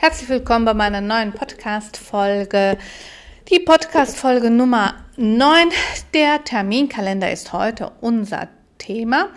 [0.00, 2.78] Herzlich willkommen bei meiner neuen Podcast-Folge.
[3.50, 5.70] Die Podcast-Folge Nummer 9.
[6.14, 8.46] Der Terminkalender ist heute unser
[8.78, 9.30] Thema.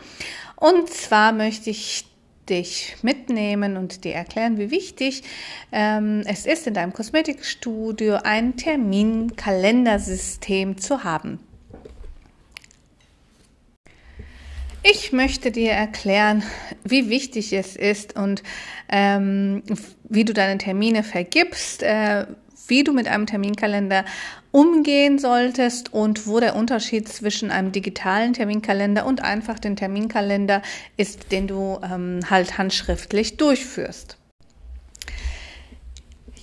[0.56, 2.06] Und zwar möchte ich
[2.48, 5.24] dich mitnehmen und dir erklären, wie wichtig
[5.72, 11.40] ähm, es ist, in deinem Kosmetikstudio ein Terminkalendersystem zu haben.
[14.84, 16.44] Ich möchte dir erklären,
[16.84, 18.42] wie wichtig es ist und
[18.90, 19.62] ähm,
[20.04, 22.26] wie du deine Termine vergibst, äh,
[22.68, 24.06] wie du mit einem Terminkalender
[24.50, 30.64] umgehen solltest und wo der Unterschied zwischen einem digitalen Terminkalender und einfach den Terminkalender
[30.98, 34.18] ist, den du ähm, halt handschriftlich durchführst.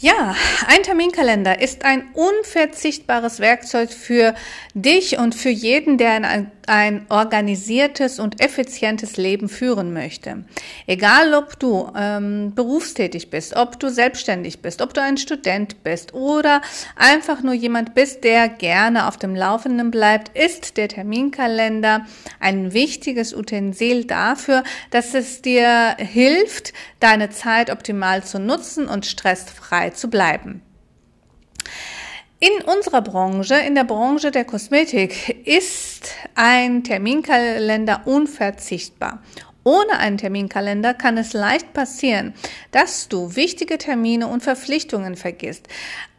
[0.00, 0.36] Ja,
[0.68, 4.32] ein Terminkalender ist ein unverzichtbares Werkzeug für
[4.74, 10.44] dich und für jeden, der ein, ein organisiertes und effizientes Leben führen möchte.
[10.86, 16.14] Egal, ob du ähm, berufstätig bist, ob du selbstständig bist, ob du ein Student bist
[16.14, 16.62] oder
[16.96, 22.06] einfach nur jemand bist, der gerne auf dem Laufenden bleibt, ist der Terminkalender
[22.40, 29.90] ein wichtiges Utensil dafür, dass es dir hilft, deine Zeit optimal zu nutzen und stressfrei
[29.90, 30.62] zu bleiben.
[32.40, 39.22] In unserer Branche, in der Branche der Kosmetik, ist ein Terminkalender unverzichtbar.
[39.64, 42.32] Ohne einen Terminkalender kann es leicht passieren,
[42.70, 45.66] dass du wichtige Termine und Verpflichtungen vergisst.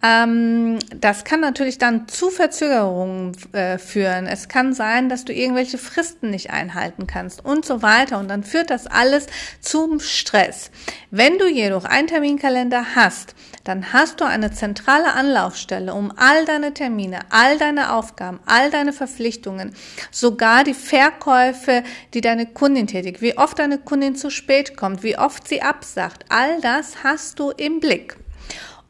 [0.04, 4.28] Ähm, das kann natürlich dann zu Verzögerungen äh, führen.
[4.28, 8.20] Es kann sein, dass du irgendwelche Fristen nicht einhalten kannst und so weiter.
[8.20, 9.28] Und dann führt das alles
[9.62, 10.70] zum Stress.
[11.12, 16.74] Wenn du jedoch einen Terminkalender hast, dann hast du eine zentrale Anlaufstelle, um all deine
[16.74, 19.74] Termine, all deine Aufgaben, all deine Verpflichtungen,
[20.12, 25.18] sogar die Verkäufe, die deine Kundin tätigt, wie oft deine Kundin zu spät kommt, wie
[25.18, 28.18] oft sie absagt, all das hast du im Blick.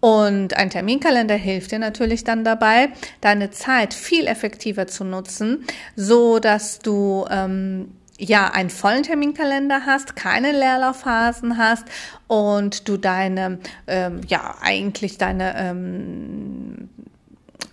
[0.02, 2.90] Und ein Terminkalender hilft dir natürlich dann dabei,
[3.20, 5.66] deine Zeit viel effektiver zu nutzen,
[5.98, 11.86] so dass du ähm, ja einen vollen Terminkalender hast, keine Leerlaufphasen hast
[12.28, 16.90] und du deine ähm, ja eigentlich deine ähm,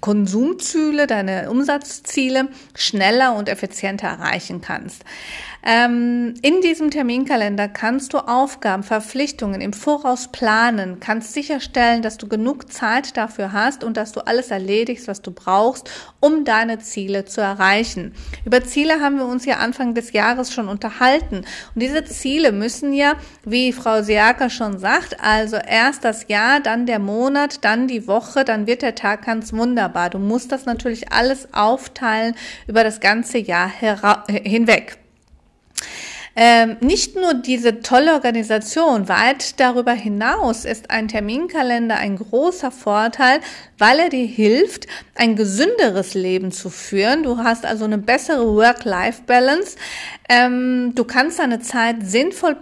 [0.00, 5.04] Konsumziele, deine Umsatzziele schneller und effizienter erreichen kannst.
[5.68, 12.28] Ähm, in diesem Terminkalender kannst du Aufgaben, Verpflichtungen im Voraus planen, kannst sicherstellen, dass du
[12.28, 15.90] genug Zeit dafür hast und dass du alles erledigst, was du brauchst,
[16.20, 18.14] um deine Ziele zu erreichen.
[18.44, 21.38] Über Ziele haben wir uns ja Anfang des Jahres schon unterhalten.
[21.38, 26.86] Und diese Ziele müssen ja, wie Frau Siaka schon sagt, also erst das Jahr, dann
[26.86, 30.10] der Monat, dann die Woche, dann wird der Tag ganz wunderbar.
[30.10, 32.36] Du musst das natürlich alles aufteilen
[32.68, 33.68] über das ganze Jahr
[34.28, 34.98] hinweg.
[36.38, 43.40] Ähm, nicht nur diese tolle Organisation, weit darüber hinaus ist ein Terminkalender ein großer Vorteil,
[43.78, 47.22] weil er dir hilft, ein gesünderes Leben zu führen.
[47.22, 49.76] Du hast also eine bessere Work-Life-Balance.
[50.28, 52.58] Ähm, du kannst deine Zeit sinnvoll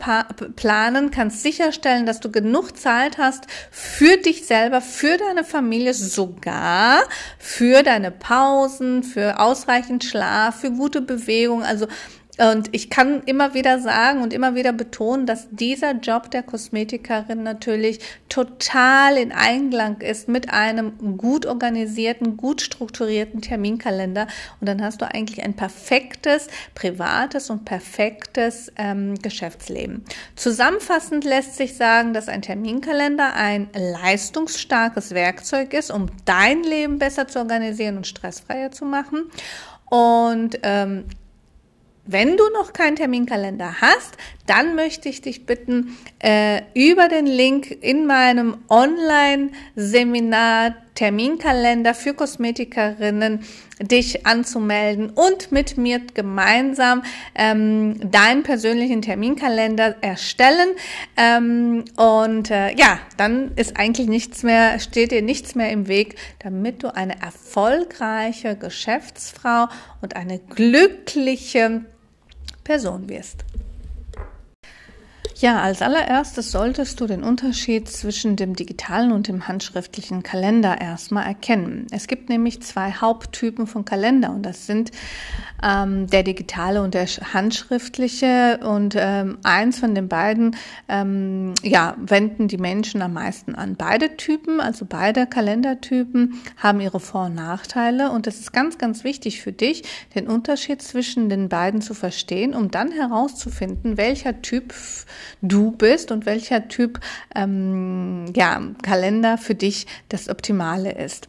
[0.55, 7.03] planen, kannst sicherstellen, dass du genug Zeit hast für dich selber, für deine Familie, sogar
[7.41, 11.65] für deine Pausen, für ausreichend Schlaf, für gute Bewegung.
[11.65, 11.89] Also
[12.39, 17.45] und ich kann immer wieder sagen und immer wieder betonen, dass dieser Job der Kosmetikerin
[17.45, 24.27] natürlich total in Einklang ist mit einem gut organisierten, gut strukturierten Terminkalender.
[24.61, 30.05] Und dann hast du eigentlich ein perfektes privates und perfektes ähm, Geschäftsleben.
[30.35, 37.29] Zusammenfassend lässt sich sagen, dass ein Terminkalender ein leistungsstarkes Werkzeug ist, um dein Leben besser
[37.29, 39.31] zu organisieren und stressfreier zu machen.
[39.89, 41.05] Und ähm,
[42.07, 44.17] wenn du noch keinen Terminkalender hast,
[44.47, 53.41] dann möchte ich dich bitten, äh, über den Link in meinem Online-Seminar Terminkalender für Kosmetikerinnen
[53.81, 57.03] dich anzumelden und mit mir gemeinsam
[57.35, 60.69] ähm, deinen persönlichen Terminkalender erstellen.
[61.17, 66.15] Ähm, und äh, ja, dann ist eigentlich nichts mehr, steht dir nichts mehr im Weg,
[66.39, 69.67] damit du eine erfolgreiche Geschäftsfrau
[70.01, 71.85] und eine glückliche
[72.65, 73.45] Person wirst.
[75.37, 81.27] Ja, als allererstes solltest du den Unterschied zwischen dem digitalen und dem handschriftlichen Kalender erstmal
[81.27, 81.89] erkennen.
[81.91, 84.93] Es gibt nämlich zwei Haupttypen von Kalender und das sind
[85.61, 90.57] ähm, der digitale und der handschriftliche und ähm, eins von den beiden
[90.89, 93.75] ähm, ja, wenden die Menschen am meisten an.
[93.75, 99.03] Beide Typen, also beide Kalendertypen, haben ihre Vor- und Nachteile und es ist ganz, ganz
[99.03, 99.83] wichtig für dich,
[100.15, 104.73] den Unterschied zwischen den beiden zu verstehen, um dann herauszufinden, welcher Typ
[105.43, 107.01] du bist und welcher Typ
[107.35, 111.29] ähm, ja, Kalender für dich das Optimale ist.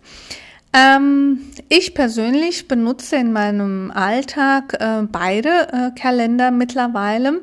[0.76, 1.40] Ähm,
[1.70, 7.42] ich persönlich benutze in meinem Alltag äh, beide äh, Kalender mittlerweile,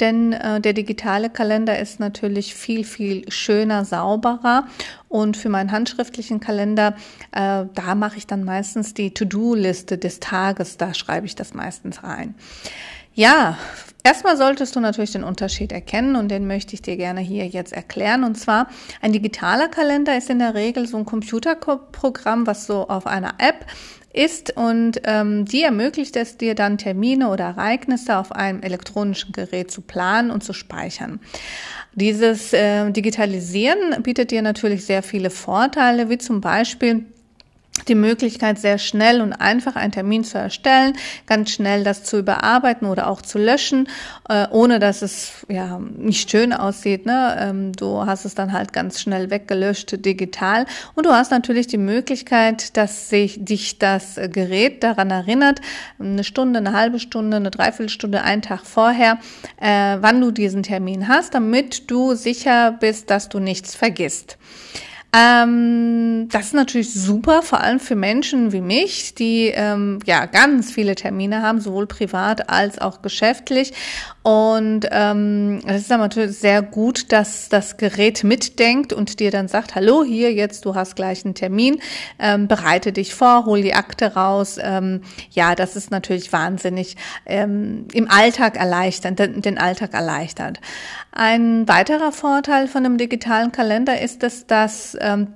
[0.00, 4.66] denn äh, der digitale Kalender ist natürlich viel, viel schöner, sauberer.
[5.08, 6.96] Und für meinen handschriftlichen Kalender,
[7.30, 12.02] äh, da mache ich dann meistens die To-Do-Liste des Tages, da schreibe ich das meistens
[12.02, 12.34] rein.
[13.14, 13.58] Ja,
[14.04, 17.72] erstmal solltest du natürlich den Unterschied erkennen und den möchte ich dir gerne hier jetzt
[17.72, 18.24] erklären.
[18.24, 18.68] Und zwar,
[19.02, 23.66] ein digitaler Kalender ist in der Regel so ein Computerprogramm, was so auf einer App
[24.14, 29.70] ist und ähm, die ermöglicht es dir dann Termine oder Ereignisse auf einem elektronischen Gerät
[29.70, 31.20] zu planen und zu speichern.
[31.94, 37.06] Dieses äh, Digitalisieren bietet dir natürlich sehr viele Vorteile, wie zum Beispiel
[37.88, 40.94] die Möglichkeit, sehr schnell und einfach einen Termin zu erstellen,
[41.26, 43.88] ganz schnell das zu überarbeiten oder auch zu löschen,
[44.28, 47.06] äh, ohne dass es ja nicht schön aussieht.
[47.06, 47.36] Ne?
[47.40, 51.78] Ähm, du hast es dann halt ganz schnell weggelöscht digital und du hast natürlich die
[51.78, 55.60] Möglichkeit, dass sich dich das Gerät daran erinnert,
[55.98, 59.18] eine Stunde, eine halbe Stunde, eine Dreiviertelstunde, einen Tag vorher,
[59.60, 64.36] äh, wann du diesen Termin hast, damit du sicher bist, dass du nichts vergisst.
[65.14, 70.72] Ähm, das ist natürlich super, vor allem für Menschen wie mich, die ähm, ja ganz
[70.72, 73.74] viele Termine haben, sowohl privat als auch geschäftlich.
[74.22, 79.48] Und ähm, es ist dann natürlich sehr gut, dass das Gerät mitdenkt und dir dann
[79.48, 81.80] sagt, hallo, hier jetzt, du hast gleich einen Termin,
[82.20, 84.58] ähm, bereite dich vor, hol die Akte raus.
[84.62, 86.96] Ähm, ja, das ist natürlich wahnsinnig
[87.26, 90.60] ähm, im Alltag erleichternd, den, den Alltag erleichtert.
[91.10, 95.34] Ein weiterer Vorteil von einem digitalen Kalender ist dass ähm,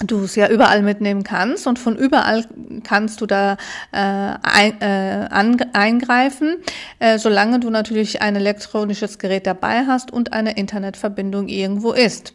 [0.00, 2.44] du es ja überall mitnehmen kannst und von überall
[2.82, 3.56] kannst du da
[3.92, 5.28] äh, ein, äh,
[5.72, 6.56] eingreifen,
[6.98, 12.34] äh, solange du natürlich ein elektronisches Gerät dabei hast und eine Internetverbindung irgendwo ist.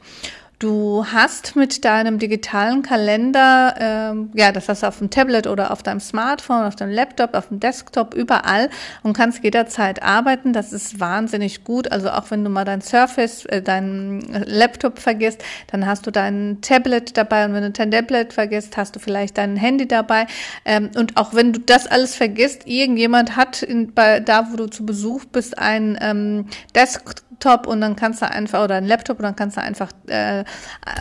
[0.60, 5.72] Du hast mit deinem digitalen Kalender, ähm, ja, das hast du auf dem Tablet oder
[5.72, 8.70] auf deinem Smartphone, auf deinem Laptop, auf dem Desktop, überall
[9.02, 10.52] und kannst jederzeit arbeiten.
[10.52, 11.90] Das ist wahnsinnig gut.
[11.94, 16.58] Also auch wenn du mal dein Surface, äh, deinen Laptop vergisst, dann hast du dein
[16.60, 20.28] Tablet dabei und wenn du dein Tablet vergisst, hast du vielleicht dein Handy dabei.
[20.66, 24.68] Ähm, und auch wenn du das alles vergisst, irgendjemand hat in, bei, da, wo du
[24.68, 29.20] zu Besuch bist, ein ähm, Desktop Laptop und dann kannst du einfach, oder ein Laptop
[29.20, 30.44] und dann kannst du einfach, äh,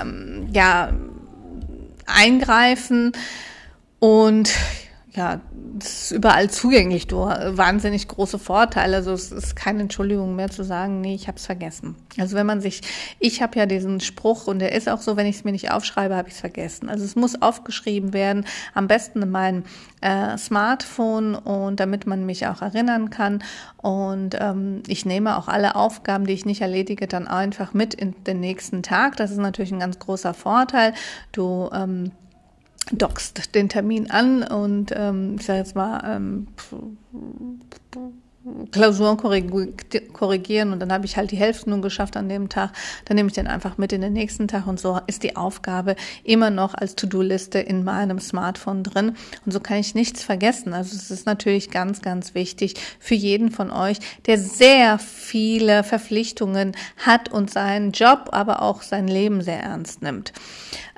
[0.00, 0.90] ähm, ja,
[2.06, 3.12] eingreifen.
[3.98, 4.50] Und
[5.18, 5.40] ja,
[5.74, 8.98] das ist überall zugänglich, du wahnsinnig große Vorteile.
[8.98, 11.96] Also es ist keine Entschuldigung mehr zu sagen, nee, ich habe es vergessen.
[12.18, 12.82] Also wenn man sich,
[13.18, 15.72] ich habe ja diesen Spruch und der ist auch so, wenn ich es mir nicht
[15.72, 16.88] aufschreibe, habe ich es vergessen.
[16.88, 19.64] Also es muss aufgeschrieben werden, am besten in meinem
[20.02, 23.42] äh, Smartphone und damit man mich auch erinnern kann.
[23.76, 28.14] Und ähm, ich nehme auch alle Aufgaben, die ich nicht erledige, dann einfach mit in
[28.24, 29.16] den nächsten Tag.
[29.16, 30.94] Das ist natürlich ein ganz großer Vorteil.
[31.32, 32.12] Du ähm,
[32.92, 36.48] dockst den Termin an und ähm, ich sage jetzt mal ähm,
[38.70, 42.72] Klausuren korrigieren und dann habe ich halt die Hälfte nun geschafft an dem Tag.
[43.04, 45.96] Dann nehme ich den einfach mit in den nächsten Tag und so ist die Aufgabe
[46.24, 50.74] immer noch als To-Do-Liste in meinem Smartphone drin und so kann ich nichts vergessen.
[50.74, 56.76] Also es ist natürlich ganz, ganz wichtig für jeden von euch, der sehr viele Verpflichtungen
[56.98, 60.32] hat und seinen Job, aber auch sein Leben sehr ernst nimmt.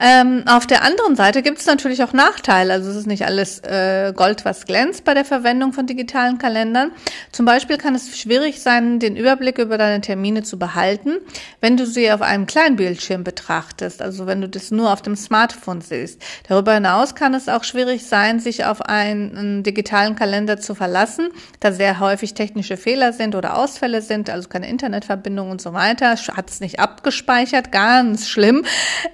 [0.02, 2.72] Ähm, auf der anderen Seite gibt es natürlich auch Nachteile.
[2.72, 6.92] Also es ist nicht alles äh, Gold, was glänzt bei der Verwendung von digitalen Kalendern.
[7.32, 11.18] Zum Beispiel kann es schwierig sein, den Überblick über deine Termine zu behalten,
[11.60, 15.16] wenn du sie auf einem kleinen Bildschirm betrachtest, also wenn du das nur auf dem
[15.16, 16.22] Smartphone siehst.
[16.48, 21.28] Darüber hinaus kann es auch schwierig sein, sich auf einen, digitalen Kalender zu verlassen,
[21.60, 26.16] da sehr häufig technische Fehler sind oder Ausfälle sind, also keine Internetverbindung und so weiter,
[26.16, 28.64] hat es nicht abgespeichert, ganz schlimm.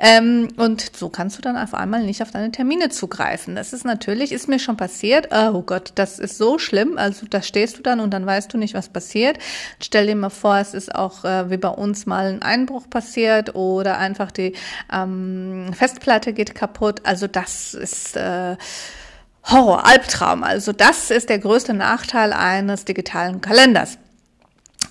[0.01, 3.55] Ähm, und und so kannst du dann auf einmal nicht auf deine Termine zugreifen.
[3.55, 5.29] Das ist natürlich, ist mir schon passiert.
[5.33, 6.99] Oh Gott, das ist so schlimm.
[6.99, 9.39] Also da stehst du dann und dann weißt du nicht, was passiert.
[9.81, 13.55] Stell dir mal vor, es ist auch äh, wie bei uns mal ein Einbruch passiert
[13.55, 14.55] oder einfach die
[14.93, 17.03] ähm, Festplatte geht kaputt.
[17.05, 18.57] Also das ist äh,
[19.45, 20.43] Horror, Albtraum.
[20.43, 23.99] Also das ist der größte Nachteil eines digitalen Kalenders.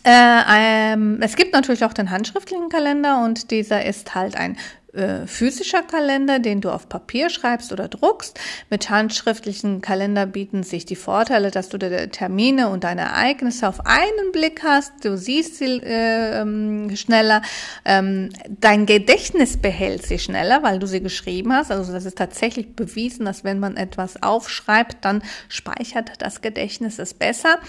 [0.03, 4.55] Äh, ähm, es gibt natürlich auch den handschriftlichen Kalender und dieser ist halt ein
[4.95, 8.39] äh, physischer Kalender, den du auf Papier schreibst oder druckst.
[8.69, 13.85] Mit handschriftlichen Kalender bieten sich die Vorteile, dass du deine Termine und deine Ereignisse auf
[13.85, 15.03] einen Blick hast.
[15.03, 17.41] Du siehst sie äh, ähm, schneller.
[17.83, 21.71] Ähm, dein Gedächtnis behält sie schneller, weil du sie geschrieben hast.
[21.71, 27.13] Also das ist tatsächlich bewiesen, dass wenn man etwas aufschreibt, dann speichert das Gedächtnis es
[27.13, 27.59] besser.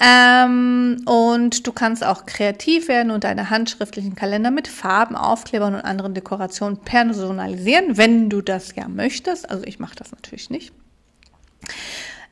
[0.00, 5.80] Ähm, und du kannst auch kreativ werden und deine handschriftlichen Kalender mit Farben, Aufklebern und
[5.80, 9.48] anderen Dekorationen personalisieren, wenn du das ja möchtest.
[9.48, 10.72] Also ich mache das natürlich nicht.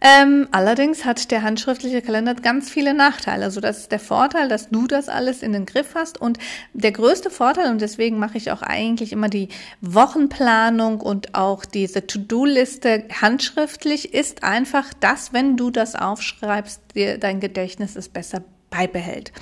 [0.06, 3.44] Ähm, allerdings hat der handschriftliche Kalender ganz viele Nachteile.
[3.44, 6.20] Also das ist der Vorteil, dass du das alles in den Griff hast.
[6.20, 6.38] Und
[6.74, 9.48] der größte Vorteil, und deswegen mache ich auch eigentlich immer die
[9.80, 17.40] Wochenplanung und auch diese To-Do-Liste handschriftlich, ist einfach, dass wenn du das aufschreibst, dir dein
[17.40, 19.32] Gedächtnis es besser beibehält.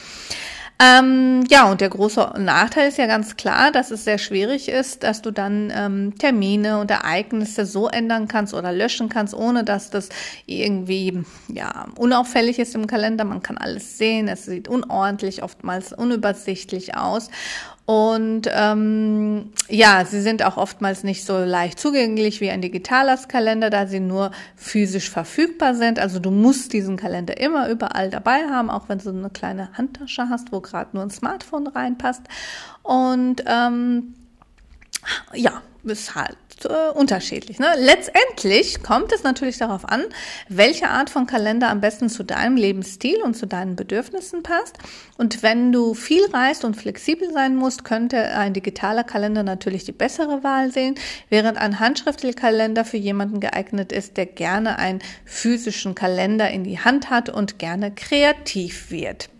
[0.80, 5.04] Ähm, ja, und der große Nachteil ist ja ganz klar, dass es sehr schwierig ist,
[5.04, 9.90] dass du dann ähm, Termine und Ereignisse so ändern kannst oder löschen kannst, ohne dass
[9.90, 10.08] das
[10.46, 13.24] irgendwie ja unauffällig ist im Kalender.
[13.24, 17.30] Man kann alles sehen, es sieht unordentlich, oftmals unübersichtlich aus.
[17.84, 23.70] Und ähm, ja, sie sind auch oftmals nicht so leicht zugänglich wie ein digitaler Kalender,
[23.70, 25.98] da sie nur physisch verfügbar sind.
[25.98, 30.28] Also du musst diesen Kalender immer überall dabei haben, auch wenn du eine kleine Handtasche
[30.28, 32.22] hast, wo gerade nur ein Smartphone reinpasst.
[32.82, 34.14] Und ähm,
[35.34, 37.58] ja, ist halt äh, unterschiedlich.
[37.58, 37.68] Ne?
[37.78, 40.04] Letztendlich kommt es natürlich darauf an,
[40.48, 44.78] welche Art von Kalender am besten zu deinem Lebensstil und zu deinen Bedürfnissen passt.
[45.18, 49.92] Und wenn du viel reist und flexibel sein musst, könnte ein digitaler Kalender natürlich die
[49.92, 50.94] bessere Wahl sehen,
[51.28, 56.78] während ein handschriftlicher Kalender für jemanden geeignet ist, der gerne einen physischen Kalender in die
[56.78, 59.31] Hand hat und gerne kreativ wird.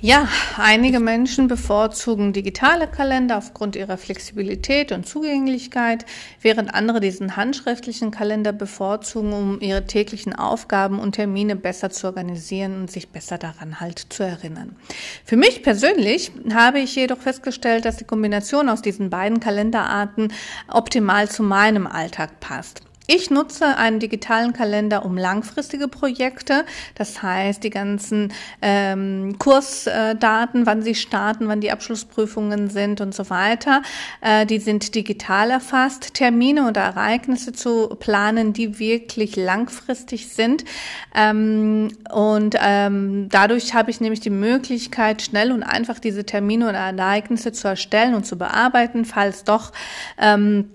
[0.00, 6.06] Ja, einige Menschen bevorzugen digitale Kalender aufgrund ihrer Flexibilität und Zugänglichkeit,
[6.40, 12.82] während andere diesen handschriftlichen Kalender bevorzugen, um ihre täglichen Aufgaben und Termine besser zu organisieren
[12.82, 14.76] und sich besser daran halt zu erinnern.
[15.24, 20.32] Für mich persönlich habe ich jedoch festgestellt, dass die Kombination aus diesen beiden Kalenderarten
[20.68, 22.87] optimal zu meinem Alltag passt.
[23.10, 30.82] Ich nutze einen digitalen Kalender um langfristige Projekte, das heißt die ganzen ähm, Kursdaten, wann
[30.82, 33.80] sie starten, wann die Abschlussprüfungen sind und so weiter.
[34.20, 36.12] Äh, die sind digital erfasst.
[36.12, 40.66] Termine oder Ereignisse zu planen, die wirklich langfristig sind.
[41.14, 46.80] Ähm, und ähm, dadurch habe ich nämlich die Möglichkeit, schnell und einfach diese Termine oder
[46.80, 49.72] Ereignisse zu erstellen und zu bearbeiten, falls doch
[50.18, 50.68] ähm,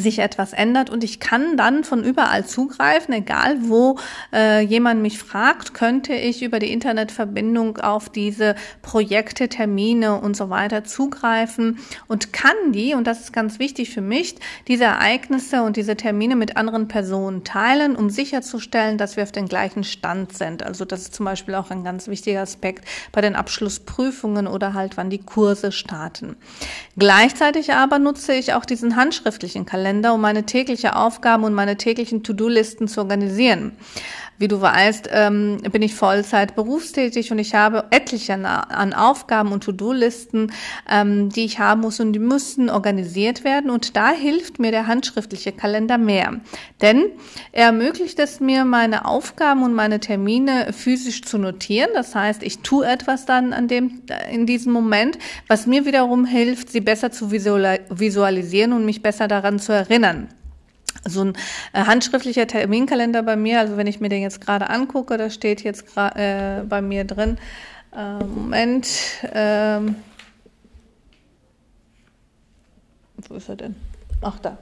[0.00, 3.98] sich etwas ändert und ich kann dann von überall zugreifen, egal wo
[4.32, 10.50] äh, jemand mich fragt, könnte ich über die Internetverbindung auf diese Projekte, Termine und so
[10.50, 14.36] weiter zugreifen und kann die, und das ist ganz wichtig für mich,
[14.68, 19.48] diese Ereignisse und diese Termine mit anderen Personen teilen, um sicherzustellen, dass wir auf den
[19.48, 20.62] gleichen Stand sind.
[20.62, 24.96] Also das ist zum Beispiel auch ein ganz wichtiger Aspekt bei den Abschlussprüfungen oder halt
[24.96, 26.36] wann die Kurse starten.
[26.96, 31.76] Gleichzeitig aber nutze ich auch diesen handschriftlichen Kalender Kalender, um meine tägliche Aufgaben und meine
[31.76, 33.70] täglichen To-Do-Listen zu organisieren.
[34.38, 39.64] Wie du weißt, ähm, bin ich Vollzeit berufstätig und ich habe etliche an Aufgaben und
[39.64, 40.52] To-Do-Listen,
[40.90, 43.70] ähm, die ich haben muss und die müssen organisiert werden.
[43.70, 46.40] Und da hilft mir der handschriftliche Kalender mehr.
[46.82, 47.06] Denn
[47.52, 51.90] er ermöglicht es mir, meine Aufgaben und meine Termine physisch zu notieren.
[51.94, 56.70] Das heißt, ich tue etwas dann an dem, in diesem Moment, was mir wiederum hilft,
[56.70, 60.28] sie besser zu visualisieren und mich besser daran zu erinnern
[61.06, 61.32] so ein
[61.72, 65.62] äh, handschriftlicher Terminkalender bei mir, also wenn ich mir den jetzt gerade angucke, da steht
[65.62, 67.38] jetzt äh, bei mir drin,
[67.96, 68.88] äh, Moment,
[69.32, 69.96] ähm,
[73.28, 73.76] wo ist er denn?
[74.20, 74.58] Ach da.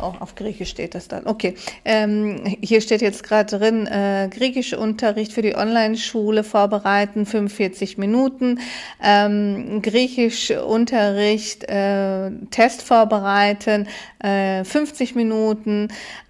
[0.00, 1.26] Oh, auf Griechisch steht das dann.
[1.26, 1.54] Okay.
[1.84, 8.60] Ähm, hier steht jetzt gerade drin, äh, Griechischunterricht für die Online-Schule vorbereiten, 45 Minuten.
[9.02, 13.88] Ähm, Griechischunterricht, äh, Test vorbereiten,
[14.20, 15.88] äh, 50 Minuten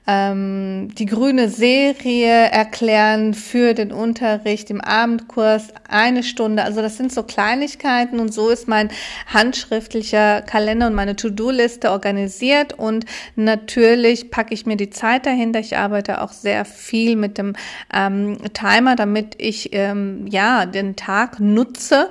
[0.08, 6.64] ähm, die grüne Serie erklären für den Unterricht im Abendkurs eine Stunde.
[6.64, 8.88] Also das sind so Kleinigkeiten und so ist mein
[9.26, 13.04] handschriftlicher Kalender und meine To-Do-Liste organisiert und
[13.36, 15.60] natürlich packe ich mir die Zeit dahinter.
[15.60, 17.52] Ich arbeite auch sehr viel mit dem
[17.92, 22.08] ähm, Timer, damit ich ähm, ja den Tag nutze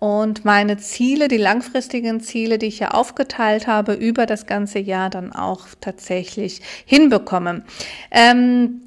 [0.00, 5.10] und meine Ziele, die langfristigen Ziele, die ich ja aufgeteilt habe, über das ganze Jahr
[5.10, 7.62] dann auch tatsächlich hinbekomme.
[8.10, 8.80] Ähm,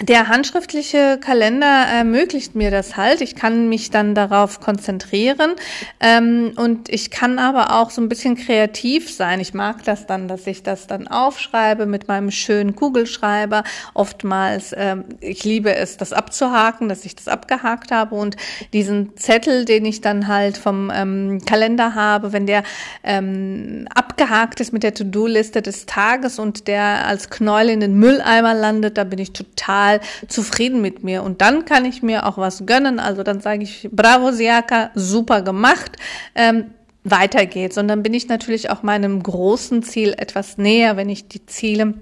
[0.00, 3.20] der handschriftliche Kalender ermöglicht mir das halt.
[3.20, 5.52] Ich kann mich dann darauf konzentrieren
[6.00, 9.38] ähm, und ich kann aber auch so ein bisschen kreativ sein.
[9.38, 13.64] Ich mag das dann, dass ich das dann aufschreibe mit meinem schönen Kugelschreiber.
[13.92, 18.36] Oftmals, ähm, ich liebe es, das abzuhaken, dass ich das abgehakt habe und
[18.72, 22.62] diesen Zettel, den ich dann halt vom ähm, Kalender habe, wenn der
[23.04, 28.54] ähm, abgehakt ist mit der To-Do-Liste des Tages und der als Knäuel in den Mülleimer
[28.54, 31.22] landet, da bin ich total total zufrieden mit mir.
[31.22, 33.00] Und dann kann ich mir auch was gönnen.
[33.00, 35.96] Also dann sage ich, bravo Siaka, super gemacht.
[36.34, 36.66] Ähm,
[37.04, 37.78] weiter geht's.
[37.78, 41.94] Und dann bin ich natürlich auch meinem großen Ziel etwas näher, wenn ich die Ziele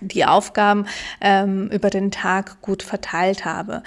[0.00, 0.86] die Aufgaben
[1.20, 3.82] ähm, über den Tag gut verteilt habe.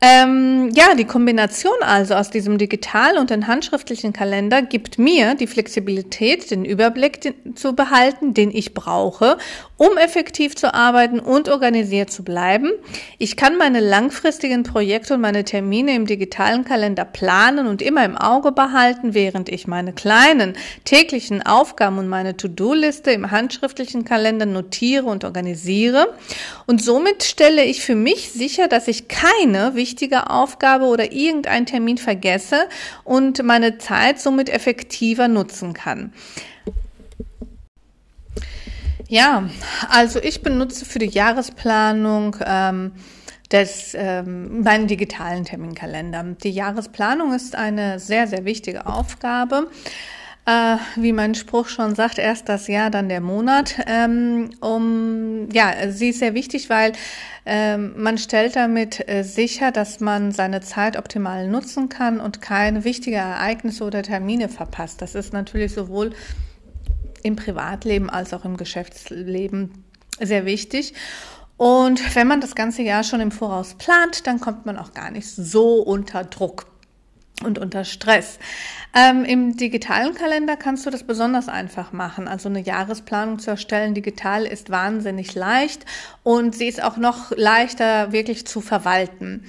[0.00, 5.48] Ähm, ja, die Kombination also aus diesem digital und den handschriftlichen Kalender gibt mir die
[5.48, 9.38] Flexibilität, den Überblick zu behalten, den ich brauche,
[9.78, 12.70] um effektiv zu arbeiten und organisiert zu bleiben.
[13.16, 18.18] Ich kann meine langfristigen Projekte und meine Termine im digitalen Kalender planen und immer im
[18.18, 20.54] Auge behalten, während ich meine kleinen
[20.84, 26.14] täglichen Aufgaben und meine To-Do-Liste im handschriftlichen Kalender notiere und organisiere.
[26.66, 31.98] Und somit stelle ich für mich sicher, dass ich keine wichtige Aufgabe oder irgendein Termin
[31.98, 32.68] vergesse
[33.04, 36.12] und meine Zeit somit effektiver nutzen kann.
[39.08, 39.48] Ja,
[39.88, 42.92] also ich benutze für die Jahresplanung ähm,
[43.50, 46.22] des, ähm, meinen digitalen Terminkalender.
[46.42, 49.70] Die Jahresplanung ist eine sehr, sehr wichtige Aufgabe.
[50.44, 53.76] Äh, wie mein Spruch schon sagt, erst das Jahr, dann der Monat.
[53.86, 56.92] Ähm, um, ja, sie ist sehr wichtig, weil
[57.46, 62.84] ähm, man stellt damit äh, sicher, dass man seine Zeit optimal nutzen kann und keine
[62.84, 65.00] wichtigen Ereignisse oder Termine verpasst.
[65.00, 66.12] Das ist natürlich sowohl
[67.22, 69.84] im Privatleben als auch im Geschäftsleben
[70.20, 70.94] sehr wichtig.
[71.56, 75.10] Und wenn man das ganze Jahr schon im Voraus plant, dann kommt man auch gar
[75.10, 76.66] nicht so unter Druck
[77.44, 78.38] und unter Stress.
[78.94, 82.26] Ähm, Im digitalen Kalender kannst du das besonders einfach machen.
[82.26, 85.84] Also eine Jahresplanung zu erstellen digital ist wahnsinnig leicht
[86.22, 89.44] und sie ist auch noch leichter wirklich zu verwalten.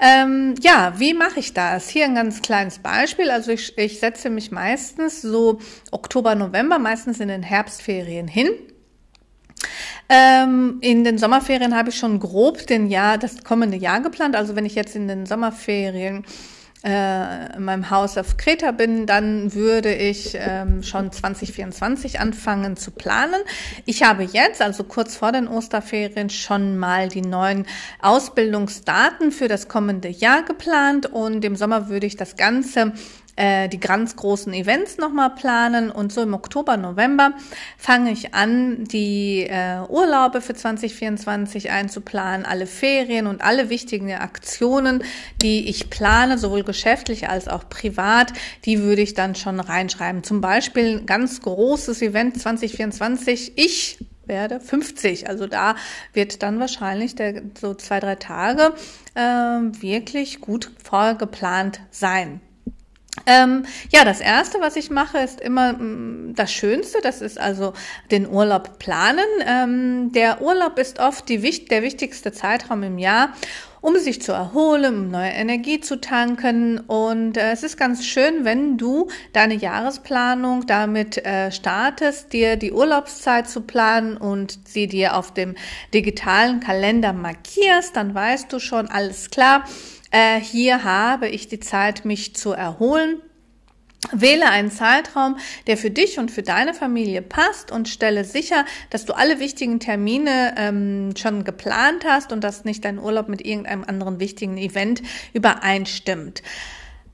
[0.00, 1.88] Ähm, ja, wie mache ich das?
[1.88, 3.30] Hier ein ganz kleines Beispiel.
[3.30, 8.48] Also ich, ich setze mich meistens so Oktober, November, meistens in den Herbstferien hin.
[10.08, 14.34] Ähm, in den Sommerferien habe ich schon grob den Jahr, das kommende Jahr geplant.
[14.36, 16.24] Also wenn ich jetzt in den Sommerferien
[16.82, 22.90] äh, in meinem Haus auf Kreta bin, dann würde ich ähm, schon 2024 anfangen zu
[22.90, 23.40] planen.
[23.84, 27.66] Ich habe jetzt, also kurz vor den Osterferien, schon mal die neuen
[28.00, 32.92] Ausbildungsdaten für das kommende Jahr geplant und im Sommer würde ich das Ganze
[33.36, 37.32] äh, die ganz großen Events nochmal planen und so im Oktober, November
[37.78, 45.02] fange ich an, die äh, Urlaube für 2024 einzuplanen, alle Ferien und alle wichtigen Aktionen,
[45.42, 48.32] die ich plane, sowohl geschäftlich als auch privat,
[48.64, 50.22] die würde ich dann schon reinschreiben.
[50.22, 53.52] Zum Beispiel ein ganz großes Event 2024.
[53.56, 55.28] Ich werde 50.
[55.28, 55.76] Also da
[56.12, 58.72] wird dann wahrscheinlich der, so zwei, drei Tage
[59.14, 62.40] äh, wirklich gut vorgeplant sein.
[63.26, 67.00] Ähm, ja, das erste, was ich mache, ist immer mm, das Schönste.
[67.02, 67.72] Das ist also
[68.10, 69.26] den Urlaub planen.
[69.46, 73.34] Ähm, der Urlaub ist oft die, der wichtigste Zeitraum im Jahr,
[73.80, 76.78] um sich zu erholen, um neue Energie zu tanken.
[76.78, 82.72] Und äh, es ist ganz schön, wenn du deine Jahresplanung damit äh, startest, dir die
[82.72, 85.54] Urlaubszeit zu planen und sie dir auf dem
[85.94, 87.96] digitalen Kalender markierst.
[87.96, 89.64] Dann weißt du schon, alles klar
[90.10, 93.22] äh, hier habe ich die Zeit, mich zu erholen.
[94.12, 95.36] Wähle einen Zeitraum,
[95.66, 99.78] der für dich und für deine Familie passt und stelle sicher, dass du alle wichtigen
[99.78, 105.02] Termine ähm, schon geplant hast und dass nicht dein Urlaub mit irgendeinem anderen wichtigen Event
[105.34, 106.42] übereinstimmt.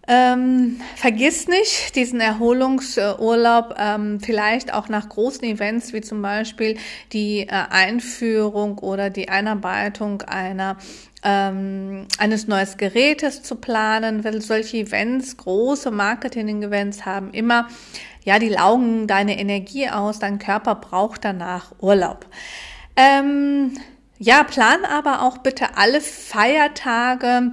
[0.09, 6.77] Ähm, vergiss nicht diesen Erholungsurlaub, ähm, vielleicht auch nach großen Events wie zum Beispiel
[7.13, 10.77] die äh, Einführung oder die Einarbeitung einer
[11.27, 17.67] ähm, eines neues Gerätes zu planen, weil solche Events, große Marketing-Events haben immer,
[18.23, 22.27] ja, die laugen deine Energie aus, dein Körper braucht danach Urlaub.
[22.95, 23.77] Ähm,
[24.19, 27.51] ja, plan aber auch bitte alle Feiertage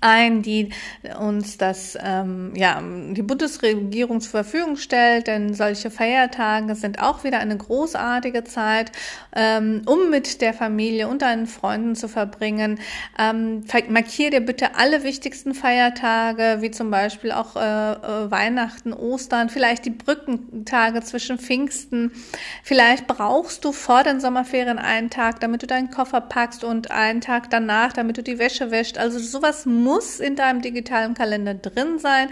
[0.00, 0.70] ein, die
[1.18, 7.38] uns das ähm, ja die Bundesregierung zur Verfügung stellt, denn solche Feiertage sind auch wieder
[7.38, 8.92] eine großartige Zeit,
[9.34, 12.78] ähm, um mit der Familie und deinen Freunden zu verbringen.
[13.18, 19.48] Ähm, markier dir bitte alle wichtigsten Feiertage, wie zum Beispiel auch äh, äh, Weihnachten, Ostern,
[19.48, 22.12] vielleicht die Brückentage zwischen Pfingsten.
[22.62, 27.20] Vielleicht brauchst du vor den Sommerferien einen Tag, damit du deinen Koffer packst und einen
[27.20, 28.98] Tag danach, damit du die Wäsche wäscht.
[28.98, 32.28] Also sowas muss in deinem digitalen Kalender drin sein,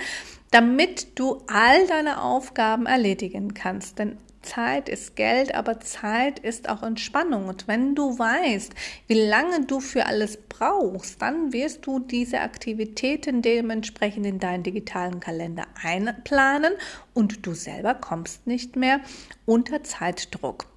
[0.50, 3.98] damit du all deine Aufgaben erledigen kannst.
[3.98, 7.48] Denn Zeit ist Geld, aber Zeit ist auch Entspannung.
[7.48, 8.72] Und wenn du weißt,
[9.06, 15.20] wie lange du für alles brauchst, dann wirst du diese Aktivitäten dementsprechend in deinen digitalen
[15.20, 16.72] Kalender einplanen
[17.12, 19.00] und du selber kommst nicht mehr
[19.44, 20.69] unter Zeitdruck.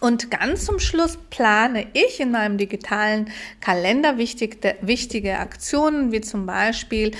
[0.00, 6.44] Und ganz zum Schluss plane ich in meinem digitalen Kalender wichtige, wichtige Aktionen, wie zum
[6.44, 7.12] Beispiel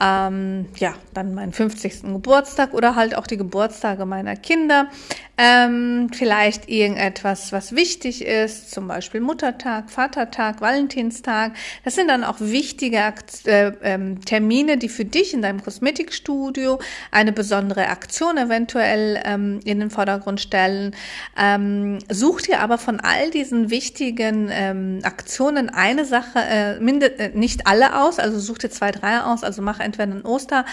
[0.00, 2.02] ähm, ja dann meinen 50.
[2.02, 4.88] Geburtstag oder halt auch die Geburtstage meiner Kinder.
[5.40, 11.52] Ähm, vielleicht irgendetwas, was wichtig ist, zum Beispiel Muttertag, Vatertag, Valentinstag.
[11.84, 12.98] Das sind dann auch wichtige
[13.44, 16.80] äh, ähm, Termine, die für dich in deinem Kosmetikstudio
[17.12, 20.96] eine besondere Aktion eventuell ähm, in den Vordergrund stellen.
[21.40, 27.30] Ähm, such dir aber von all diesen wichtigen ähm, Aktionen eine Sache, äh, minde, äh,
[27.32, 30.64] nicht alle aus, also such dir zwei, drei aus, also mach entweder ein Oster,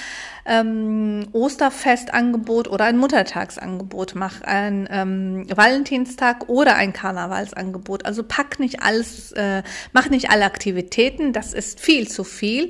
[0.46, 8.06] ähm, Osterfestangebot oder ein Muttertagsangebot, mach ein ähm, Valentinstag oder ein Karnevalsangebot.
[8.06, 9.64] Also pack nicht alles, äh,
[9.94, 12.70] mach nicht alle Aktivitäten, das ist viel zu viel.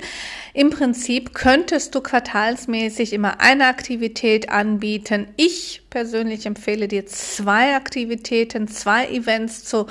[0.54, 5.28] Im Prinzip könntest du quartalsmäßig immer eine Aktivität anbieten.
[5.36, 9.86] Ich persönlich empfehle dir zwei Aktivitäten, zwei Events zu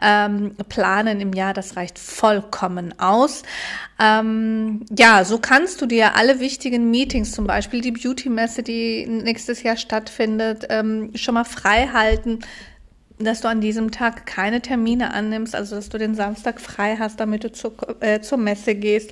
[0.00, 1.52] ähm, planen im Jahr.
[1.52, 3.42] Das reicht vollkommen aus.
[4.00, 9.62] Ähm, ja, so kannst du dir alle wichtigen Meetings, zum Beispiel die Beauty-Messe, die nächstes
[9.62, 12.38] Jahr stattfindet, ähm, schon mal frei halten
[13.22, 17.20] dass du an diesem Tag keine Termine annimmst, also dass du den Samstag frei hast,
[17.20, 19.10] damit du zur, äh, zur Messe gehst.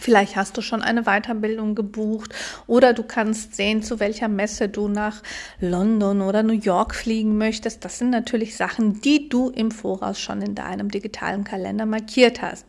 [0.00, 2.34] Vielleicht hast du schon eine Weiterbildung gebucht
[2.66, 5.22] oder du kannst sehen, zu welcher Messe du nach
[5.60, 7.84] London oder New York fliegen möchtest.
[7.84, 12.66] Das sind natürlich Sachen, die du im Voraus schon in deinem digitalen Kalender markiert hast.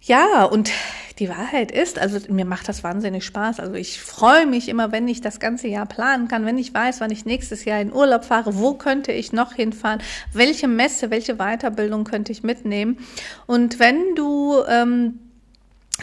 [0.00, 0.72] Ja, und
[1.20, 3.60] die Wahrheit ist, also mir macht das wahnsinnig Spaß.
[3.60, 7.00] Also ich freue mich immer, wenn ich das ganze Jahr planen kann, wenn ich weiß,
[7.00, 11.36] wann ich nächstes Jahr in Urlaub fahre, wo könnte ich noch hinfahren, welche Messe, welche
[11.36, 12.98] Weiterbildung könnte ich mitnehmen.
[13.46, 15.20] Und wenn du ähm,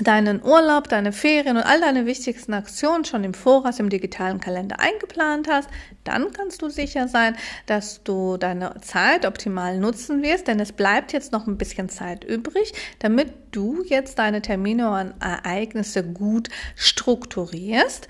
[0.02, 4.80] deinen Urlaub, deine Ferien und all deine wichtigsten Aktionen schon im Voraus im digitalen Kalender
[4.80, 5.70] eingeplant hast,
[6.04, 11.12] dann kannst du sicher sein, dass du deine Zeit optimal nutzen wirst, denn es bleibt
[11.12, 18.08] jetzt noch ein bisschen Zeit übrig, damit du jetzt deine Termine und Ereignisse gut strukturierst.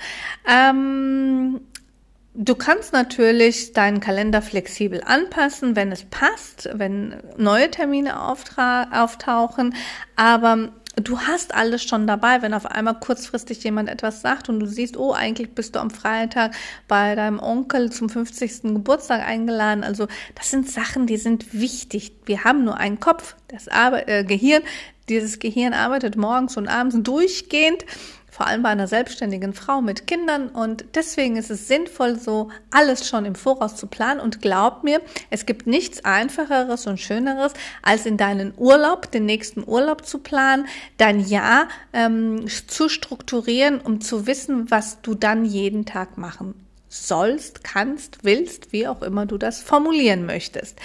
[0.47, 1.61] Ähm,
[2.35, 9.75] Du kannst natürlich deinen Kalender flexibel anpassen, wenn es passt, wenn neue Termine auftauchen,
[10.15, 14.65] aber du hast alles schon dabei, wenn auf einmal kurzfristig jemand etwas sagt und du
[14.65, 16.55] siehst, oh, eigentlich bist du am Freitag
[16.87, 18.61] bei deinem Onkel zum 50.
[18.63, 19.83] Geburtstag eingeladen.
[19.83, 22.13] Also das sind Sachen, die sind wichtig.
[22.25, 24.63] Wir haben nur einen Kopf, das Arbe äh, Gehirn.
[25.09, 27.83] Dieses Gehirn arbeitet morgens und abends durchgehend
[28.39, 30.47] vor allem bei einer selbstständigen Frau mit Kindern.
[30.47, 34.21] Und deswegen ist es sinnvoll, so alles schon im Voraus zu planen.
[34.21, 39.61] Und glaub mir, es gibt nichts Einfacheres und Schöneres, als in deinen Urlaub, den nächsten
[39.67, 45.85] Urlaub zu planen, dein Jahr ähm, zu strukturieren, um zu wissen, was du dann jeden
[45.85, 46.53] Tag machen
[46.87, 50.79] sollst, kannst, willst, wie auch immer du das formulieren möchtest.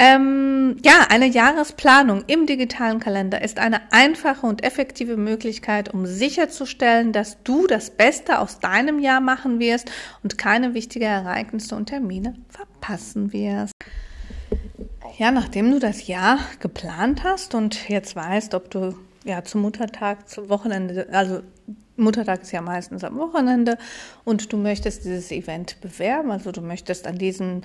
[0.00, 7.12] Ähm, ja, eine Jahresplanung im digitalen Kalender ist eine einfache und effektive Möglichkeit, um sicherzustellen,
[7.12, 9.90] dass du das Beste aus deinem Jahr machen wirst
[10.22, 13.72] und keine wichtigen Ereignisse und Termine verpassen wirst.
[15.18, 20.28] Ja, nachdem du das Jahr geplant hast und jetzt weißt, ob du ja zum Muttertag,
[20.28, 21.40] zum Wochenende, also
[21.96, 23.76] Muttertag ist ja meistens am Wochenende
[24.24, 27.62] und du möchtest dieses Event bewerben, also du möchtest an diesem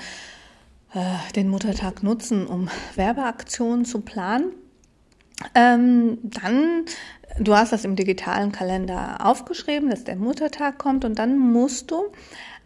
[1.36, 4.54] den Muttertag nutzen, um Werbeaktionen zu planen.
[5.56, 6.86] Ähm, dann,
[7.40, 12.12] du hast das im digitalen Kalender aufgeschrieben, dass der Muttertag kommt und dann musst du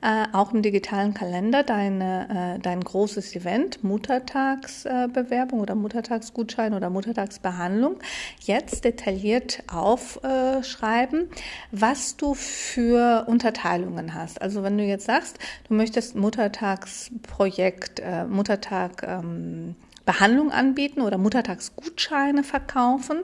[0.01, 6.89] äh, auch im digitalen Kalender deine, äh, dein großes Event, Muttertagsbewerbung äh, oder Muttertagsgutschein oder
[6.89, 7.97] Muttertagsbehandlung,
[8.41, 11.29] jetzt detailliert aufschreiben,
[11.71, 14.41] was du für Unterteilungen hast.
[14.41, 19.75] Also wenn du jetzt sagst, du möchtest Muttertagsprojekt, äh, Muttertag, ähm,
[20.08, 23.20] Behandlung anbieten oder Muttertagsgutscheine verkaufen,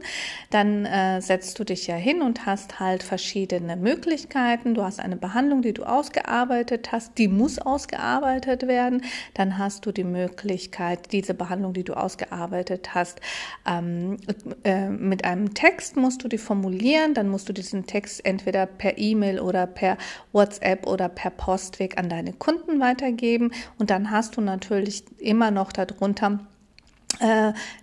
[0.49, 4.73] dann äh, setzt du dich ja hin und hast halt verschiedene Möglichkeiten.
[4.73, 9.01] Du hast eine Behandlung, die du ausgearbeitet hast, die muss ausgearbeitet werden.
[9.33, 13.21] Dann hast du die Möglichkeit, diese Behandlung, die du ausgearbeitet hast,
[13.65, 14.17] ähm,
[14.65, 17.13] äh, mit einem Text musst du die formulieren.
[17.13, 19.97] Dann musst du diesen Text entweder per E-Mail oder per
[20.33, 23.53] WhatsApp oder per Postweg an deine Kunden weitergeben.
[23.79, 26.39] Und dann hast du natürlich immer noch darunter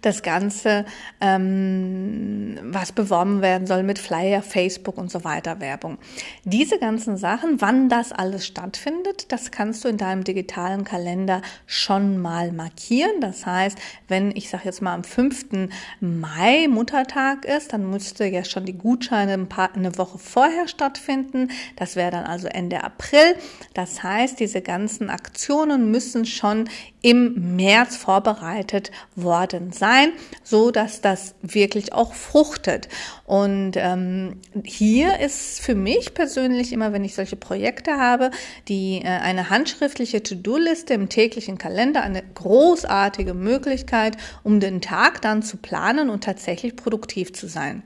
[0.02, 0.84] das Ganze,
[1.20, 5.98] ähm, was beworben werden soll mit Flyer, Facebook und so weiter Werbung.
[6.44, 12.18] Diese ganzen Sachen, wann das alles stattfindet, das kannst du in deinem digitalen Kalender schon
[12.18, 13.20] mal markieren.
[13.20, 15.68] Das heißt, wenn ich sage jetzt mal am 5.
[16.00, 21.50] Mai Muttertag ist, dann müsste ja schon die Gutscheine ein paar, eine Woche vorher stattfinden.
[21.76, 23.36] Das wäre dann also Ende April.
[23.74, 26.68] Das heißt, diese ganzen Aktionen müssen schon
[27.02, 28.90] im März vorbereitet
[29.22, 32.88] worden sein, so dass das wirklich auch fruchtet.
[33.24, 38.30] Und ähm, hier ist für mich persönlich immer, wenn ich solche Projekte habe,
[38.68, 45.42] die äh, eine handschriftliche To-Do-Liste im täglichen Kalender eine großartige Möglichkeit, um den Tag dann
[45.42, 47.82] zu planen und tatsächlich produktiv zu sein.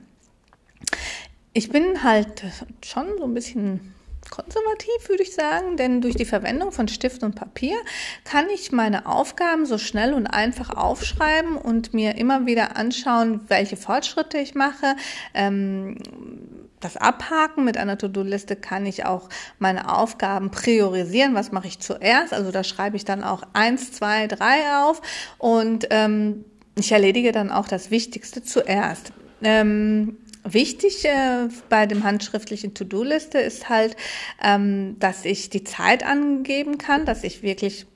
[1.53, 2.43] Ich bin halt
[2.83, 3.94] schon so ein bisschen
[4.29, 7.75] konservativ, würde ich sagen, denn durch die Verwendung von Stift und Papier
[8.23, 13.77] kann ich meine Aufgaben so schnell und einfach aufschreiben und mir immer wieder anschauen, welche
[13.77, 14.95] Fortschritte ich mache.
[15.33, 15.97] Ähm,
[16.79, 21.33] das Abhaken mit einer To-Do-Liste kann ich auch meine Aufgaben priorisieren.
[21.33, 22.33] Was mache ich zuerst?
[22.33, 25.01] Also da schreibe ich dann auch eins, zwei, drei auf
[25.37, 26.45] und ähm,
[26.77, 29.13] ich erledige dann auch das Wichtigste zuerst.
[29.41, 33.97] Ähm, Wichtig äh, bei dem handschriftlichen To-Do-Liste ist halt,
[34.43, 37.87] ähm, dass ich die Zeit angeben kann, dass ich wirklich